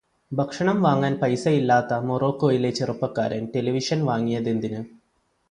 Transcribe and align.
ഭക്ഷണം 0.31 0.81
വാങ്ങാൻ 0.81 1.15
പൈസയില്ലാത്ത 1.15 1.93
മൊറോക്കോയിലെ 2.03 2.71
ചെറുപ്പക്കാരൻ 2.71 3.45
റ്റെലിവിഷന് 3.45 4.01
വാങ്ങിയതെന്തിന്? 4.01 4.81